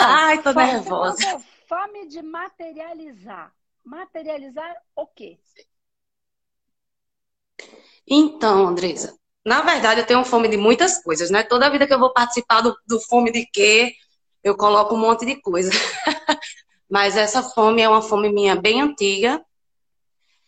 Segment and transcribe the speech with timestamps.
[0.00, 1.16] Ai, tô nervosa.
[1.16, 3.52] Você fome de materializar.
[3.84, 5.38] Materializar o quê?
[8.06, 11.42] Então, Andresa, na verdade eu tenho fome de muitas coisas, né?
[11.42, 13.94] Toda vida que eu vou participar do, do Fome de Quê,
[14.42, 15.70] eu coloco um monte de coisa.
[16.90, 19.40] Mas essa fome é uma fome minha bem antiga.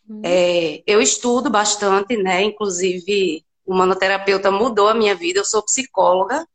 [0.08, 0.22] Hum.
[0.24, 2.42] É, eu estudo bastante, né?
[2.42, 5.38] Inclusive, o manoterapeuta mudou a minha vida.
[5.38, 6.46] Eu sou psicóloga,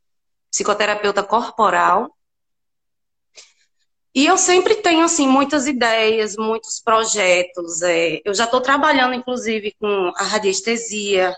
[0.50, 2.14] psicoterapeuta corporal.
[4.18, 7.82] E eu sempre tenho, assim, muitas ideias, muitos projetos.
[7.82, 11.32] É, eu já estou trabalhando, inclusive, com a radiestesia.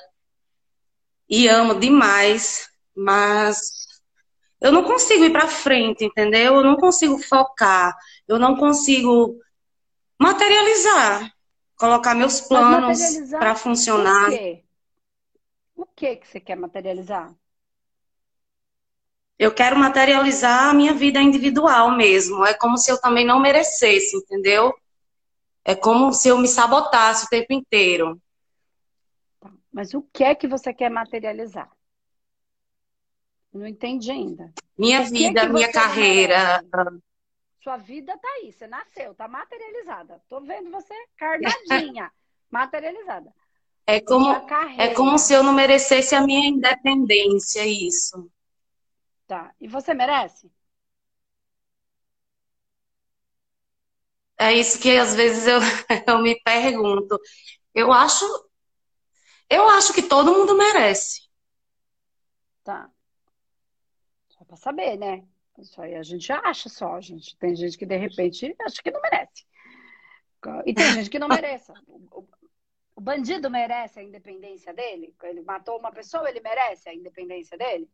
[1.29, 3.71] E amo demais, mas
[4.63, 6.55] eu não consigo ir para frente, entendeu?
[6.55, 7.95] Eu não consigo focar,
[8.27, 9.39] eu não consigo
[10.19, 11.31] materializar,
[11.77, 14.31] colocar meus planos para funcionar.
[15.77, 17.31] O que que você quer materializar?
[19.41, 22.45] Eu quero materializar a minha vida individual mesmo.
[22.45, 24.71] É como se eu também não merecesse, entendeu?
[25.65, 28.21] É como se eu me sabotasse o tempo inteiro.
[29.41, 31.71] Tá, mas o que é que você quer materializar?
[33.51, 34.53] Não entendi ainda.
[34.77, 36.63] Minha vida, minha carreira.
[37.65, 40.23] Sua vida tá aí, você nasceu, tá materializada.
[40.29, 42.13] Tô vendo você carnadinha,
[42.53, 43.33] materializada.
[43.87, 44.35] É como,
[44.77, 48.31] é como se eu não merecesse a minha independência, isso.
[49.31, 49.55] Tá.
[49.61, 50.51] E você merece?
[54.37, 55.61] É isso que às vezes eu,
[56.05, 57.17] eu me pergunto.
[57.73, 58.25] Eu acho,
[59.49, 61.29] eu acho que todo mundo merece.
[62.65, 62.91] Tá
[64.49, 65.25] para saber, né?
[65.61, 67.37] Isso aí a gente acha só, gente.
[67.37, 69.47] Tem gente que de repente acha que não merece.
[70.67, 71.71] E tem gente que não merece.
[71.87, 72.27] O,
[72.97, 75.15] o bandido merece a independência dele?
[75.23, 77.89] Ele matou uma pessoa, ele merece a independência dele?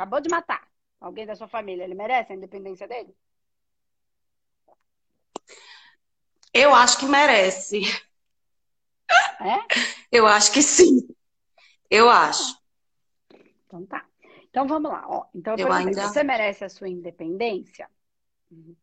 [0.00, 0.66] Acabou de matar
[0.98, 3.14] alguém da sua família, ele merece a independência dele?
[6.54, 7.82] Eu acho que merece.
[9.42, 9.58] É?
[10.10, 11.06] Eu acho que sim.
[11.90, 12.58] Eu acho.
[13.66, 14.06] Então tá.
[14.48, 15.04] Então vamos lá.
[15.06, 15.26] Ó.
[15.34, 16.08] Então, eu ainda...
[16.08, 17.86] você merece a sua independência?
[18.50, 18.74] Uhum.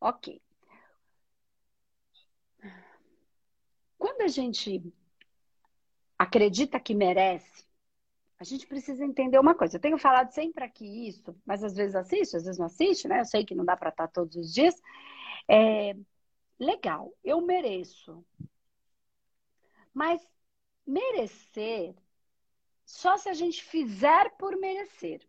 [0.00, 0.40] Ok.
[3.98, 4.82] Quando a gente
[6.18, 7.66] acredita que merece,
[8.44, 9.76] a gente precisa entender uma coisa.
[9.76, 13.20] Eu tenho falado sempre aqui isso, mas às vezes assiste, às vezes não assiste, né?
[13.20, 14.74] Eu sei que não dá para estar todos os dias.
[15.48, 15.96] É,
[16.58, 18.24] legal, eu mereço.
[19.94, 20.20] Mas
[20.86, 21.94] merecer
[22.84, 25.26] só se a gente fizer por merecer.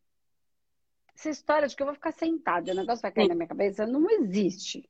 [1.16, 3.88] Essa história de que eu vou ficar sentada, o negócio vai cair na minha cabeça,
[3.88, 4.90] não existe.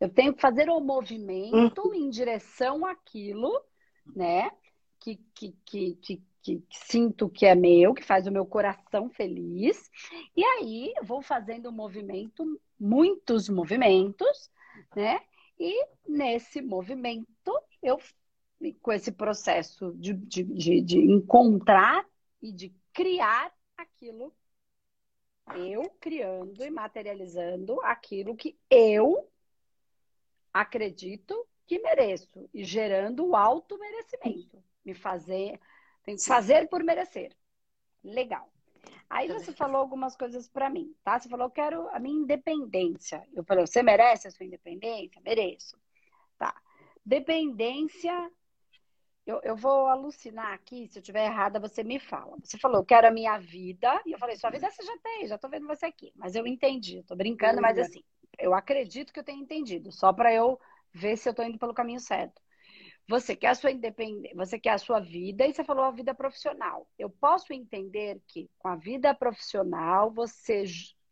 [0.00, 1.94] Eu tenho que fazer o um movimento uhum.
[1.94, 3.64] em direção àquilo,
[4.16, 4.50] né?
[4.98, 9.90] Que, que, que, que, que, sinto que é meu, que faz o meu coração feliz.
[10.36, 14.50] E aí vou fazendo um movimento, muitos movimentos,
[14.94, 15.20] né?
[15.58, 17.52] E nesse movimento
[17.82, 17.98] eu
[18.80, 22.06] com esse processo de, de, de, de encontrar
[22.40, 24.32] e de criar aquilo,
[25.56, 29.28] eu criando e materializando aquilo que eu
[30.52, 35.58] acredito que mereço e gerando o auto merecimento, me fazer,
[36.02, 37.34] tem que fazer por merecer.
[38.02, 38.50] Legal.
[39.08, 41.18] Aí você falou algumas coisas para mim, tá?
[41.18, 43.26] Você falou, eu quero a minha independência.
[43.32, 45.20] Eu falei, você merece a sua independência?
[45.22, 45.78] Mereço.
[46.38, 46.54] Tá.
[47.04, 48.30] Dependência
[49.24, 52.36] eu, eu vou alucinar aqui, se eu estiver errada, você me fala.
[52.42, 54.02] Você falou, eu quero a minha vida.
[54.04, 56.12] E eu falei, sua vida você já tem, já estou vendo você aqui.
[56.16, 57.84] Mas eu entendi, estou brincando, mas uhum.
[57.84, 58.02] assim,
[58.38, 60.58] eu acredito que eu tenho entendido, só para eu
[60.92, 62.42] ver se eu estou indo pelo caminho certo.
[63.08, 66.14] Você quer a sua independência, você quer a sua vida e você falou a vida
[66.14, 66.86] profissional.
[66.98, 70.64] Eu posso entender que com a vida profissional você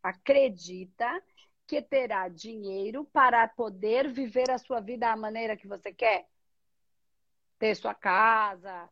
[0.03, 1.23] acredita
[1.67, 6.27] que terá dinheiro para poder viver a sua vida da maneira que você quer?
[7.61, 8.89] ter sua casa.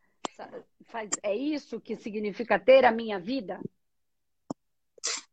[0.87, 3.59] Faz, é isso que significa ter a minha vida?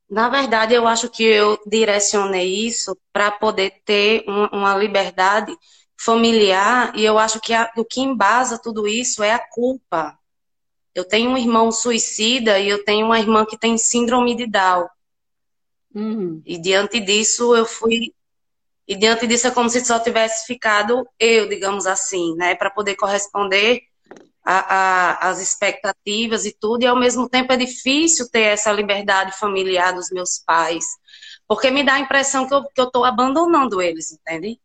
[0.09, 5.55] Na verdade, eu acho que eu direcionei isso para poder ter um, uma liberdade
[6.05, 10.17] familiar e eu acho que a, o que embasa tudo isso é a culpa.
[10.93, 14.87] Eu tenho um irmão suicida e eu tenho uma irmã que tem síndrome de Down.
[15.93, 16.41] Uhum.
[16.45, 18.13] E diante disso, eu fui
[18.87, 22.95] e diante disso é como se só tivesse ficado eu, digamos assim, né, para poder
[22.95, 23.81] corresponder
[24.43, 30.11] às expectativas e tudo, e ao mesmo tempo é difícil ter essa liberdade familiar dos
[30.11, 30.85] meus pais,
[31.47, 34.59] porque me dá a impressão que eu estou abandonando eles, entende?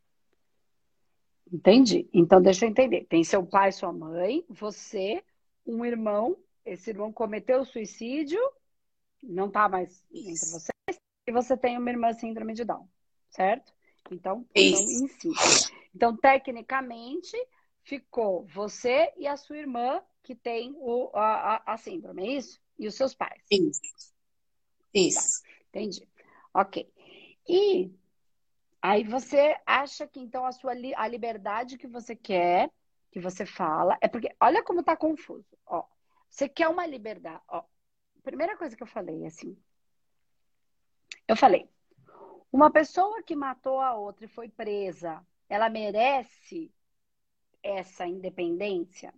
[1.53, 2.09] Entendi.
[2.13, 3.05] Então, deixa eu entender.
[3.07, 5.23] Tem seu pai, sua mãe, você,
[5.67, 8.41] um irmão, esse irmão cometeu suicídio,
[9.23, 10.31] não está mais Isso.
[10.31, 12.89] entre vocês, e você tem uma irmã síndrome de Down,
[13.29, 13.73] certo?
[14.11, 15.29] Então, então em si.
[15.95, 17.37] Então, tecnicamente,
[17.83, 22.61] ficou você e a sua irmã que tem o, a, a, síndrome, é isso?
[22.79, 23.43] E os seus pais.
[23.51, 23.81] Isso.
[24.95, 25.43] Isso.
[25.43, 26.09] Tá, entendi.
[26.55, 26.89] Ok.
[27.49, 27.91] E
[28.83, 32.71] aí você acha que então a sua a liberdade que você quer,
[33.11, 35.59] que você fala, é porque olha como tá confuso.
[35.67, 35.85] Ó,
[36.29, 37.43] você quer uma liberdade.
[37.49, 37.65] Ó,
[38.23, 39.57] primeira coisa que eu falei assim,
[41.27, 41.69] eu falei,
[42.53, 46.73] uma pessoa que matou a outra e foi presa, ela merece
[47.63, 49.15] essa independência?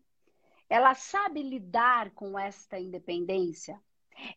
[0.68, 3.80] Ela sabe lidar com esta independência?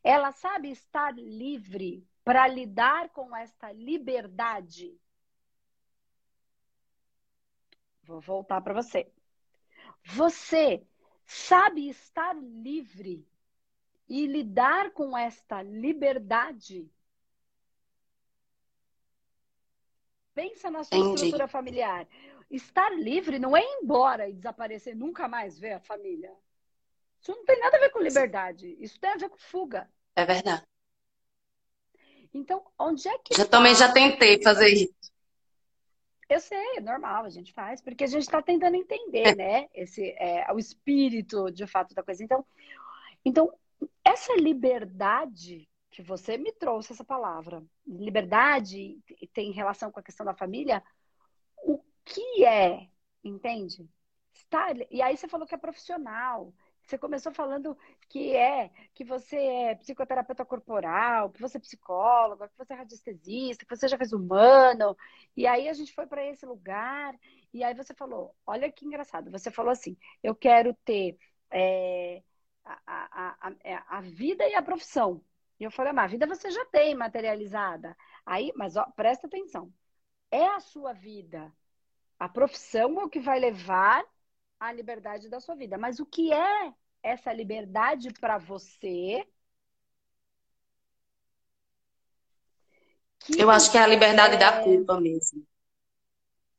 [0.04, 4.98] Ela sabe estar livre para lidar com esta liberdade?
[8.06, 9.08] Vou voltar para você.
[10.04, 10.84] Você
[11.26, 13.28] sabe estar livre
[14.08, 16.90] e lidar com esta liberdade?
[20.36, 21.16] Pensa na sua Entendi.
[21.16, 22.08] estrutura familiar.
[22.52, 26.32] Estar livre não é ir embora e desaparecer, nunca mais ver a família.
[27.20, 28.76] Isso não tem nada a ver com liberdade.
[28.80, 29.90] Isso tem a ver com fuga.
[30.16, 30.64] É verdade.
[32.32, 33.34] Então, onde é que.
[33.34, 33.58] Eu tá...
[33.58, 35.05] também já tentei fazer isso.
[36.28, 39.68] Eu sei, é normal, a gente faz, porque a gente está tentando entender, né?
[39.74, 42.24] Esse, é, o espírito, de fato, da coisa.
[42.24, 42.44] Então,
[43.24, 43.54] então,
[44.04, 49.00] essa liberdade que você me trouxe essa palavra, liberdade
[49.34, 50.84] tem relação com a questão da família,
[51.64, 52.90] o que é,
[53.24, 53.88] entende?
[54.34, 56.54] Está, e aí você falou que é profissional.
[56.86, 57.78] Você começou falando
[58.10, 63.66] que é, que você é psicoterapeuta corporal, que você é psicóloga, que você é radiestesista,
[63.66, 64.96] que você já fez humano.
[65.36, 67.16] E aí a gente foi para esse lugar.
[67.54, 69.32] E aí você falou, olha que engraçado.
[69.32, 71.18] Você falou assim, eu quero ter
[71.52, 72.22] é,
[72.64, 75.24] a, a, a, a vida e a profissão.
[75.60, 77.96] E eu falei, mas a vida você já tem materializada.
[78.26, 79.74] Aí, mas ó, presta atenção.
[80.32, 81.52] É a sua vida.
[82.20, 84.06] A profissão é o que vai levar
[84.60, 85.78] à liberdade da sua vida.
[85.78, 86.74] Mas o que é
[87.04, 89.26] essa liberdade para você?
[93.38, 94.38] eu acho que é a liberdade é...
[94.38, 95.46] da culpa mesmo.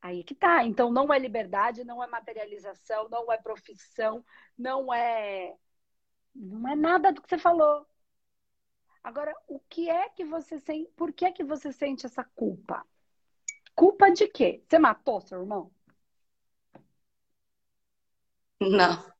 [0.00, 0.64] Aí que tá.
[0.64, 4.24] Então não é liberdade, não é materialização, não é profissão,
[4.56, 5.56] não é
[6.34, 7.86] não é nada do que você falou.
[9.02, 10.90] Agora, o que é que você sente?
[10.96, 12.84] Por que é que você sente essa culpa?
[13.74, 14.62] Culpa de quê?
[14.68, 15.70] Você matou seu irmão?
[18.60, 19.12] Não.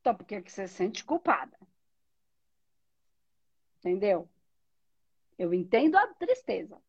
[0.00, 1.56] Então, por que, é que você se sente culpada?
[3.78, 4.28] Entendeu?
[5.38, 6.80] Eu entendo a tristeza,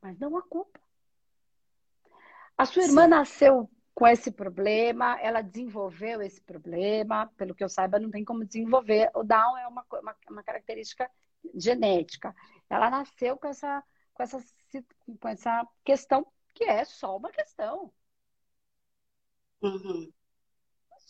[0.00, 0.80] mas não a culpa.
[2.56, 3.10] A sua irmã Sim.
[3.10, 8.44] nasceu com esse problema, ela desenvolveu esse problema, pelo que eu saiba, não tem como
[8.44, 9.10] desenvolver.
[9.14, 11.10] O Down é uma, uma, uma característica
[11.54, 12.34] genética.
[12.68, 13.84] Ela nasceu com essa,
[14.14, 14.38] com, essa,
[15.20, 17.92] com essa questão que é só uma questão.
[19.62, 20.10] Uhum.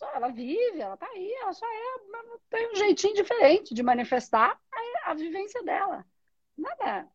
[0.01, 1.99] Só ela vive, ela tá aí, ela só é,
[2.49, 6.03] tem um jeitinho diferente de manifestar a, a vivência dela.
[6.57, 7.07] Nada.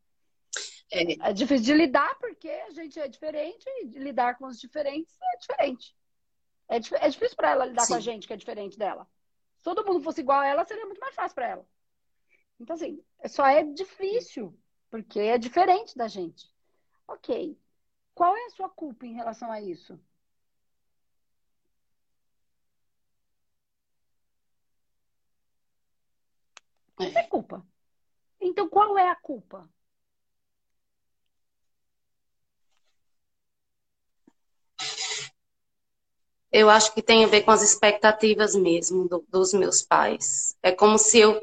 [0.92, 1.30] É.
[1.30, 5.16] é difícil de lidar porque a gente é diferente e de lidar com os diferentes
[5.20, 5.96] é diferente.
[6.68, 7.94] É, é difícil para ela lidar Sim.
[7.94, 9.04] com a gente que é diferente dela.
[9.58, 11.66] Se todo mundo fosse igual a ela, seria muito mais fácil para ela.
[12.60, 14.56] Então, assim, só é difícil,
[14.92, 16.48] porque é diferente da gente.
[17.08, 17.58] Ok.
[18.14, 20.00] Qual é a sua culpa em relação a isso?
[26.98, 27.66] Não é culpa.
[28.40, 29.68] Então, qual é a culpa?
[36.50, 40.56] Eu acho que tem a ver com as expectativas mesmo do, dos meus pais.
[40.62, 41.40] É como se eu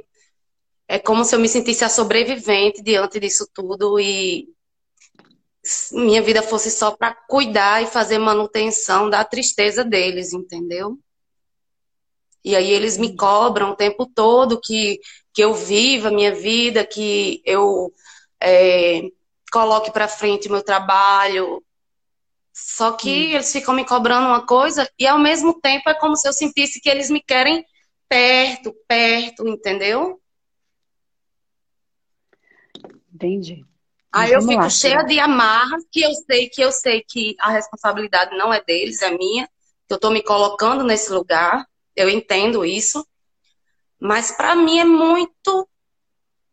[0.88, 4.48] é como se eu me sentisse a sobrevivente diante disso tudo e
[5.94, 11.00] minha vida fosse só para cuidar e fazer manutenção da tristeza deles, entendeu?
[12.44, 15.00] E aí eles me cobram o tempo todo que,
[15.34, 17.92] que eu viva a minha vida, que eu
[18.42, 19.04] é,
[19.52, 21.64] coloque para frente o meu trabalho.
[22.54, 23.36] Só que hum.
[23.36, 26.82] eles ficam me cobrando uma coisa e ao mesmo tempo é como se eu sentisse
[26.82, 27.66] que eles me querem
[28.08, 30.22] perto, perto, entendeu?
[33.14, 33.66] Entendi.
[34.12, 37.50] Aí eu fico lá, cheia de amarras, que eu sei que eu sei que a
[37.50, 39.48] responsabilidade não é deles, é minha,
[39.88, 43.06] que eu estou me colocando nesse lugar, eu entendo isso,
[44.00, 45.68] mas para mim é muito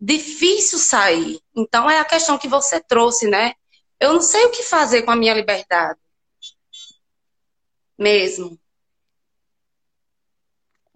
[0.01, 1.41] difícil sair.
[1.55, 3.55] Então é a questão que você trouxe, né?
[3.99, 6.01] Eu não sei o que fazer com a minha liberdade.
[7.99, 8.59] Mesmo.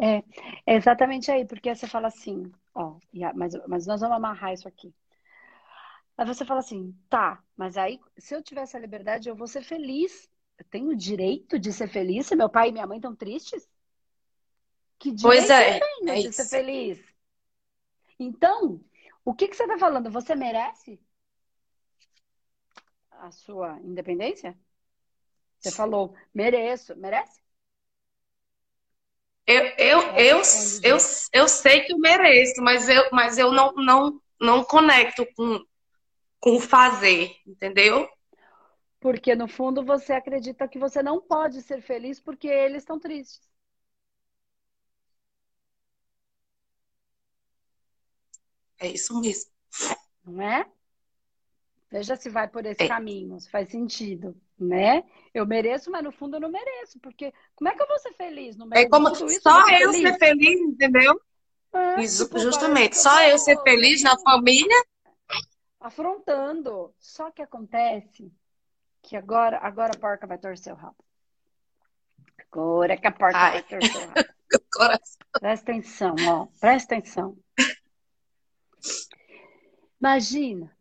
[0.01, 0.23] É,
[0.67, 2.97] é exatamente aí, porque você fala assim, ó,
[3.35, 4.93] mas, mas nós vamos amarrar isso aqui.
[6.17, 9.63] Aí você fala assim, tá, mas aí se eu tivesse a liberdade, eu vou ser
[9.63, 10.29] feliz.
[10.59, 13.69] Eu tenho o direito de ser feliz se meu pai e minha mãe estão tristes?
[15.05, 16.99] Que Pois é, eu tenho é de ser feliz?
[18.19, 18.81] Então,
[19.23, 20.11] o que que você está falando?
[20.11, 20.99] Você merece
[23.11, 24.59] a sua independência?
[25.61, 26.97] Você falou, mereço.
[26.97, 27.39] Merece?
[29.47, 30.43] Eu, eu, eu,
[30.83, 30.97] eu,
[31.35, 35.63] eu sei que eu mereço, mas eu, mas eu não, não, não conecto com,
[36.41, 38.09] com o fazer, entendeu?
[39.01, 43.47] Porque no fundo você acredita que você não pode ser feliz porque eles estão tristes,
[48.79, 49.51] É isso mesmo.
[50.25, 50.67] não é?
[51.91, 52.89] Veja se vai por esse É.
[52.89, 55.05] caminho, se faz sentido, né?
[55.33, 58.13] Eu mereço, mas no fundo eu não mereço, porque como é que eu vou ser
[58.15, 59.41] feliz meio É como isso?
[59.41, 60.01] só ser eu feliz?
[60.03, 61.21] ser feliz, entendeu?
[61.73, 64.85] É, Isso, justamente, só eu ser tô feliz na família.
[65.81, 66.93] afrontando.
[66.99, 68.33] Só que acontece
[69.03, 70.97] que agora, agora a porca vai torcer o rabo.
[72.53, 73.53] Agora que a porca Ai.
[73.53, 74.25] vai torcer o rabo.
[75.41, 76.47] Presta atenção, ó.
[76.61, 77.37] Presta atenção.
[80.01, 80.77] Imagina.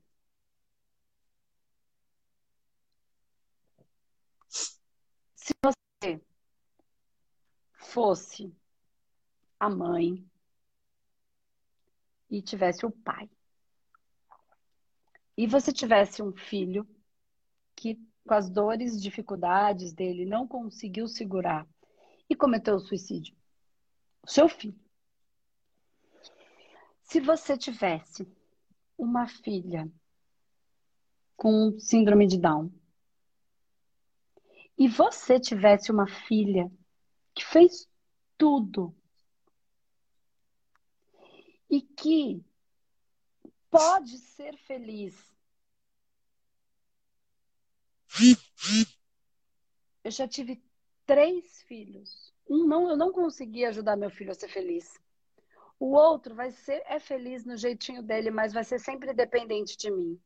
[5.35, 6.21] Se você
[7.73, 8.55] fosse
[9.59, 10.25] a mãe
[12.29, 13.29] e tivesse o pai.
[15.37, 16.87] E você tivesse um filho
[17.75, 21.67] que, com as dores dificuldades dele, não conseguiu segurar
[22.29, 23.35] e cometeu o suicídio.
[24.23, 24.79] O seu filho.
[27.03, 28.27] Se você tivesse
[28.97, 29.91] uma filha
[31.35, 32.71] com síndrome de Down
[34.77, 36.71] e você tivesse uma filha
[37.33, 37.87] que fez
[38.37, 38.95] tudo
[41.69, 42.43] e que
[43.69, 45.15] pode ser feliz.
[50.03, 50.61] Eu já tive
[51.05, 52.31] três filhos.
[52.47, 55.01] Um não, eu não consegui ajudar meu filho a ser feliz.
[55.83, 59.91] O outro vai ser é feliz no jeitinho dele, mas vai ser sempre dependente de
[59.91, 60.17] mim.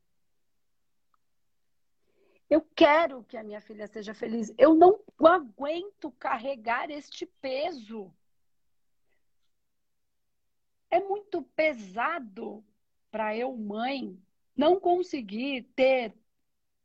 [2.47, 4.53] Eu quero que a minha filha seja feliz.
[4.55, 8.13] Eu não aguento carregar este peso.
[10.91, 12.63] É muito pesado
[13.09, 14.15] para eu, mãe,
[14.55, 16.13] não conseguir ter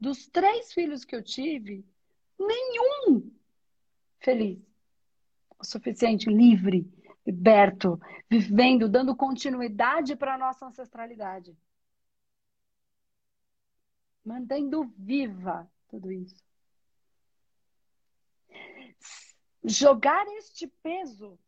[0.00, 1.84] dos três filhos que eu tive,
[2.38, 3.30] nenhum
[4.18, 4.58] feliz,
[5.58, 6.90] o suficiente, livre,
[7.26, 11.56] liberto, vivendo, dando continuidade para a nossa ancestralidade.
[14.24, 16.42] Mantendo viva tudo isso.
[19.64, 21.38] Jogar este peso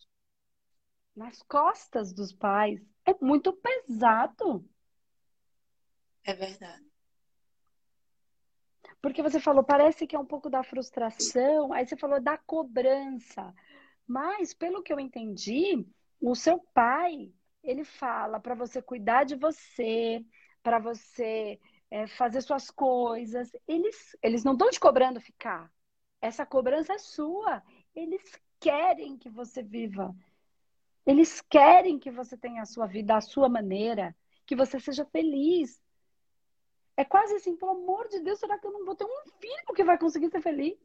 [1.14, 4.68] nas costas dos pais é muito pesado.
[6.24, 6.84] É verdade.
[9.00, 13.54] Porque você falou, parece que é um pouco da frustração, aí você falou da cobrança.
[14.06, 15.86] Mas, pelo que eu entendi,
[16.20, 17.32] o seu pai,
[17.62, 20.24] ele fala para você cuidar de você,
[20.62, 21.58] para você
[21.90, 23.50] é, fazer suas coisas.
[23.66, 25.70] Eles, eles não estão te cobrando ficar.
[26.20, 27.62] Essa cobrança é sua.
[27.94, 28.22] Eles
[28.60, 30.14] querem que você viva.
[31.06, 35.82] Eles querem que você tenha a sua vida à sua maneira, que você seja feliz.
[36.96, 39.74] É quase assim, pelo amor de Deus, será que eu não vou ter um filho
[39.74, 40.78] que vai conseguir ser feliz?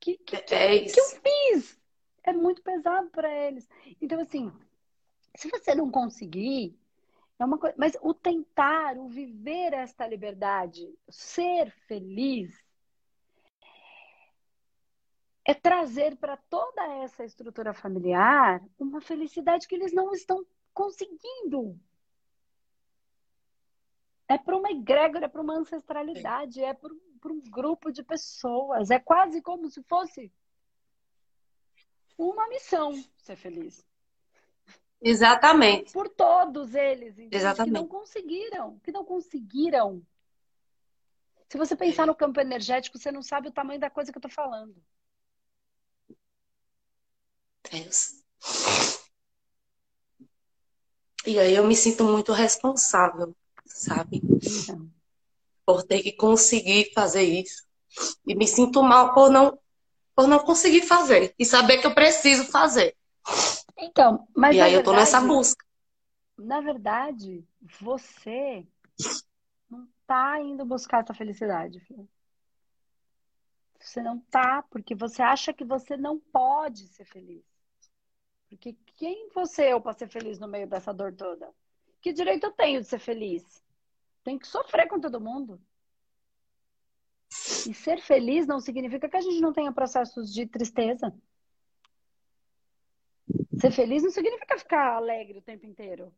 [0.00, 1.20] Que, que, É que eu isso.
[1.22, 1.80] fiz?
[2.22, 3.68] É muito pesado para eles.
[4.00, 4.52] Então, assim,
[5.34, 6.78] se você não conseguir,
[7.38, 7.74] é uma coisa.
[7.78, 12.54] Mas o tentar, o viver esta liberdade, ser feliz,
[15.44, 21.78] é trazer para toda essa estrutura familiar uma felicidade que eles não estão conseguindo.
[24.28, 27.00] É para uma egrégora, é para uma ancestralidade, é para um
[27.50, 28.90] grupo de pessoas.
[28.90, 30.32] É quase como se fosse
[32.16, 33.84] uma missão ser feliz.
[35.00, 35.92] Exatamente.
[35.92, 37.30] Por todos eles, entende?
[37.30, 37.72] que Exatamente.
[37.72, 40.02] não conseguiram, que não conseguiram.
[41.48, 44.22] Se você pensar no campo energético, você não sabe o tamanho da coisa que eu
[44.22, 44.74] tô falando.
[47.72, 48.22] Isso.
[51.26, 53.34] E aí eu me sinto muito responsável,
[53.64, 54.20] sabe?
[54.62, 54.90] Então,
[55.68, 57.68] Por ter que conseguir fazer isso.
[58.26, 59.58] E me sinto mal por não,
[60.16, 61.34] por não conseguir fazer.
[61.38, 62.96] E saber que eu preciso fazer.
[63.76, 65.62] então mas e aí eu tô nessa busca.
[66.38, 67.44] Na verdade,
[67.78, 68.66] você
[69.68, 72.08] não tá indo buscar essa felicidade, filho.
[73.78, 77.44] Você não tá, porque você acha que você não pode ser feliz.
[78.48, 81.50] Porque quem você eu para ser feliz no meio dessa dor toda?
[82.00, 83.62] Que direito eu tenho de ser feliz?
[84.28, 85.58] Tem que sofrer com todo mundo.
[87.66, 91.14] E ser feliz não significa que a gente não tenha processos de tristeza.
[93.58, 96.14] Ser feliz não significa ficar alegre o tempo inteiro.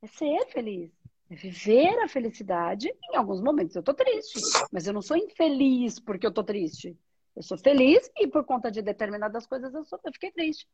[0.00, 0.90] É ser feliz.
[1.28, 2.88] É viver a felicidade.
[3.12, 4.40] Em alguns momentos eu tô triste,
[4.72, 6.98] mas eu não sou infeliz porque eu tô triste.
[7.34, 10.66] Eu sou feliz e por conta de determinadas coisas eu, sou, eu fiquei triste.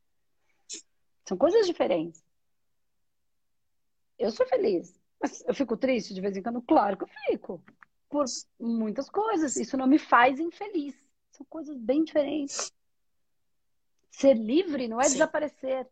[1.27, 2.25] São coisas diferentes.
[4.17, 6.61] Eu sou feliz, mas eu fico triste de vez em quando?
[6.63, 7.63] Claro que eu fico.
[8.09, 8.25] Por
[8.59, 9.57] muitas coisas.
[9.57, 10.95] Isso não me faz infeliz.
[11.31, 12.73] São coisas bem diferentes.
[14.11, 15.13] Ser livre não é Sim.
[15.13, 15.89] desaparecer.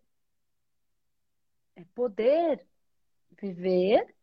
[1.77, 2.67] É poder
[3.41, 4.15] viver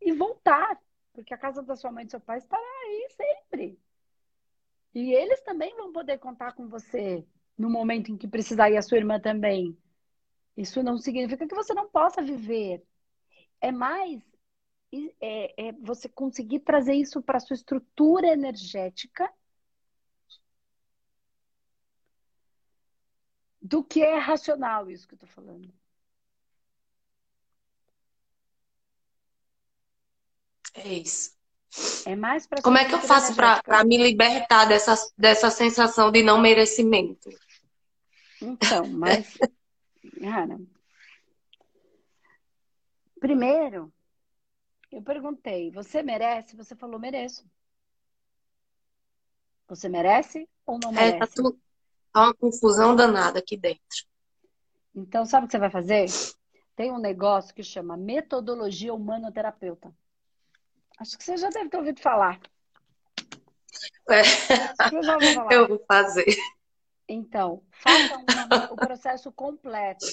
[0.00, 0.78] e voltar.
[1.12, 3.80] Porque a casa da sua mãe e do seu pai estará aí sempre.
[4.94, 7.26] E eles também vão poder contar com você
[7.56, 9.76] no momento em que precisar, e a sua irmã também.
[10.56, 12.82] Isso não significa que você não possa viver.
[13.60, 14.29] É mais
[15.20, 19.32] é, é você conseguir trazer isso para a sua estrutura energética
[23.60, 25.72] do que é racional isso que eu estou falando.
[30.74, 31.38] É isso.
[32.04, 36.22] É mais para Como é que eu faço para me libertar dessa, dessa sensação de
[36.22, 37.30] não merecimento?
[38.42, 39.36] Então, mas.
[40.20, 40.58] Cara,
[43.20, 43.92] primeiro,
[44.90, 46.56] eu perguntei: você merece?
[46.56, 47.44] Você falou: mereço.
[49.68, 51.40] Você merece ou não merece?
[51.40, 51.52] É, tá,
[52.12, 54.06] tá uma confusão danada aqui dentro.
[54.94, 56.06] Então, sabe o que você vai fazer?
[56.74, 59.94] Tem um negócio que chama metodologia humanoterapeuta.
[60.98, 62.40] Acho que você já deve ter ouvido falar.
[64.10, 64.22] É.
[65.34, 65.52] falar.
[65.52, 66.26] Eu vou fazer.
[67.08, 70.06] Então, faça uma, o processo completo.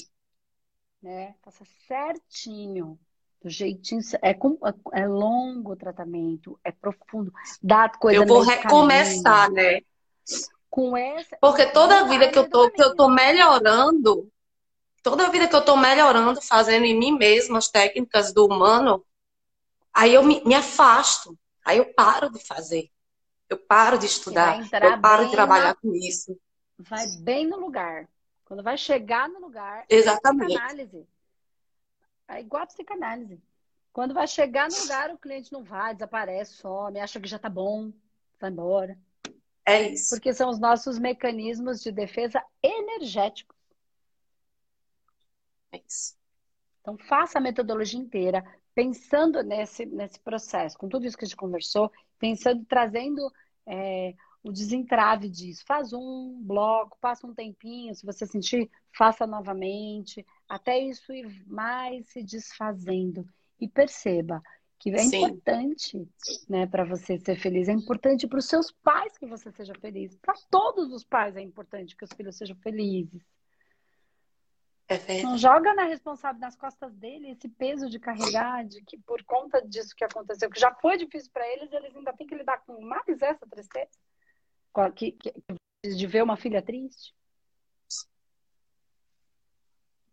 [1.01, 1.35] Né?
[1.41, 2.99] Faça certinho.
[3.41, 4.01] Do jeitinho.
[4.21, 4.35] É,
[4.93, 7.31] é longo o tratamento, é profundo.
[7.61, 9.81] Dá coisa Eu vou recomeçar, né?
[10.69, 11.37] Com essa.
[11.39, 14.29] Porque toda vida que eu tô, que eu tô melhorando,
[15.01, 19.03] toda vida que eu tô melhorando, fazendo em mim mesma as técnicas do humano,
[19.97, 22.87] Aí eu me, me afasto, aí eu paro de fazer,
[23.49, 25.75] eu paro de estudar, eu paro de trabalhar na...
[25.75, 26.39] com isso.
[26.77, 28.07] Vai bem no lugar.
[28.45, 30.55] Quando vai chegar no lugar, é Exatamente.
[30.55, 31.07] é psicanálise.
[32.27, 33.41] É igual a psicanálise.
[33.93, 37.49] Quando vai chegar no lugar, o cliente não vai, desaparece, some, acha que já tá
[37.49, 37.91] bom,
[38.39, 38.97] vai embora.
[39.65, 40.11] É isso.
[40.11, 43.57] Porque são os nossos mecanismos de defesa energéticos.
[45.71, 46.15] É isso.
[46.81, 51.35] Então, faça a metodologia inteira, pensando nesse, nesse processo, com tudo isso que a gente
[51.35, 53.29] conversou, pensando, trazendo
[53.65, 54.13] é,
[54.43, 55.65] o desentrave disso.
[55.65, 62.07] Faz um bloco, passa um tempinho, se você sentir, faça novamente, até isso ir mais
[62.07, 63.27] se desfazendo.
[63.59, 64.41] E perceba
[64.79, 65.25] que é Sim.
[65.25, 66.07] importante
[66.47, 70.15] né, para você ser feliz, é importante para os seus pais que você seja feliz.
[70.17, 73.21] Para todos os pais é importante que os filhos sejam felizes.
[74.89, 79.21] É não joga na responsável nas costas dele esse peso de carregar, de que por
[79.23, 82.59] conta disso que aconteceu, que já foi difícil para eles, eles ainda têm que lidar
[82.59, 83.89] com mais essa tristeza,
[84.95, 85.33] que, que,
[85.83, 87.13] de ver uma filha triste.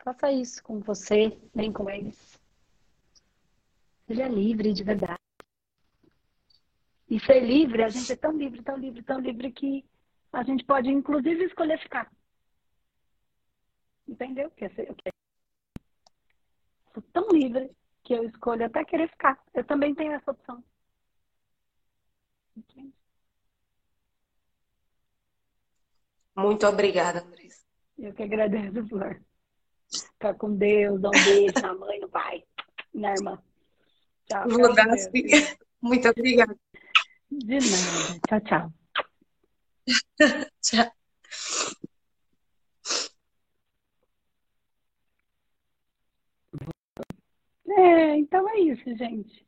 [0.05, 2.38] Faça isso com você, nem com eles.
[4.07, 5.19] Seja livre de verdade.
[7.09, 9.83] E ser livre, a gente é tão livre, tão livre, tão livre que
[10.31, 12.12] a gente pode, inclusive, escolher ficar.
[14.07, 14.51] Entendeu?
[14.51, 14.71] Que eu
[16.93, 19.43] sou tão livre que eu escolho até querer ficar.
[19.55, 20.62] Eu também tenho essa opção.
[22.55, 22.93] Entende?
[26.37, 27.64] Muito obrigada, Andressa.
[27.97, 29.25] Eu que agradeço, Flor.
[29.92, 32.44] Fica com Deus, dá um beijo na mãe, no pai,
[32.92, 33.42] na irmã.
[34.27, 34.47] Tchau.
[35.81, 36.57] Muito obrigada.
[37.31, 38.20] De nada.
[38.29, 38.73] Tchau, tchau.
[40.62, 40.92] tchau.
[47.77, 49.47] É, então é isso, gente.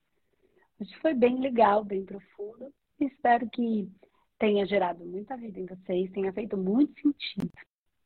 [0.81, 2.73] Hoje foi bem legal, bem profundo.
[3.01, 3.91] Espero que
[4.39, 7.51] tenha gerado muita vida em vocês, tenha feito muito sentido.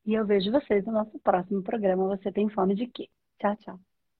[0.04, 2.06] E eu vejo vocês no nosso próximo programa.
[2.08, 3.08] Você tem fome de quê?
[3.38, 3.80] Tchau, tchau.